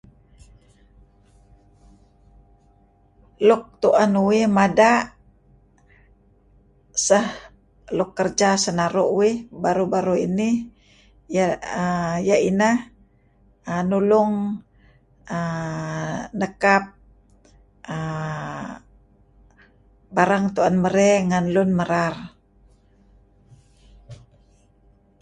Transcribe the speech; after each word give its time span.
Luk 3.47 3.63
tu'en 3.81 4.13
uih 4.27 4.45
mada' 4.57 5.01
sah 7.05 7.27
kerja 7.89 8.09
kerja 8.17 8.49
luk 8.55 8.61
senaru' 8.63 9.09
uih 9.19 9.35
baru-baru 9.63 10.15
inih 10.27 10.55
iyeh 12.29 12.43
neh 12.59 12.77
nulung 13.89 14.33
err 15.39 16.19
nekap 16.39 16.83
barang 20.15 20.45
tu'en 20.55 20.75
merey 20.83 21.15
ngen 21.29 21.45
lun 21.53 21.69
merar. 21.79 22.13